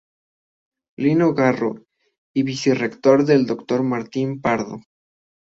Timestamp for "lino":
0.97-1.35